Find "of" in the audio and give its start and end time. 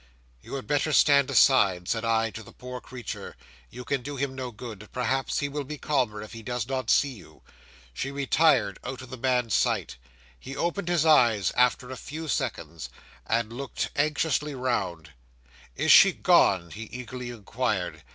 9.03-9.11